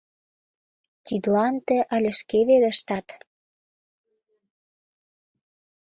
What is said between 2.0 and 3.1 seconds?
шке верештат.